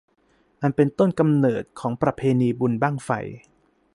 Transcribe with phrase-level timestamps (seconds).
[0.61, 3.09] อันเป็นต้นกำเนิดของประเพณีบุญบั้งไฟ